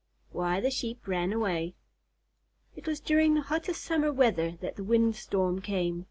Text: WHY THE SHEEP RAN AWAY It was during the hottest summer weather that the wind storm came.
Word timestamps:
WHY 0.31 0.59
THE 0.59 0.71
SHEEP 0.71 1.05
RAN 1.07 1.31
AWAY 1.31 1.75
It 2.75 2.87
was 2.87 2.99
during 2.99 3.35
the 3.35 3.43
hottest 3.43 3.83
summer 3.83 4.11
weather 4.11 4.57
that 4.59 4.75
the 4.75 4.83
wind 4.83 5.15
storm 5.15 5.61
came. 5.61 5.99